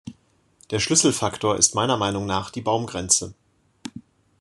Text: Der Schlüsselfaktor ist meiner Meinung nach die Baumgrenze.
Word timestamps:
Der 0.71 0.79
Schlüsselfaktor 0.79 1.57
ist 1.57 1.75
meiner 1.75 1.95
Meinung 1.95 2.25
nach 2.25 2.49
die 2.49 2.61
Baumgrenze. 2.63 3.35